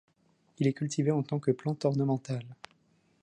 [0.57, 2.55] Il est cultivé en tant que plante ornementale.